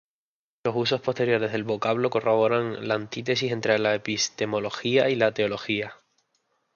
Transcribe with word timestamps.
Los 0.63 0.75
usos 0.75 0.99
posteriores 0.99 1.51
del 1.51 1.63
vocablo 1.63 2.09
corroboran 2.09 2.87
la 2.87 2.95
antítesis 2.95 3.51
entre 3.51 3.75
epistemología 3.93 5.07
y 5.11 5.19
teología. 5.31 5.93